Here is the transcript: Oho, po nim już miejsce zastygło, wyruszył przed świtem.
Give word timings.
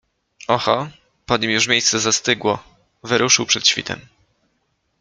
Oho, 0.47 0.87
po 1.25 1.37
nim 1.37 1.51
już 1.51 1.67
miejsce 1.67 1.99
zastygło, 1.99 2.63
wyruszył 3.03 3.45
przed 3.45 3.67
świtem. 3.67 4.01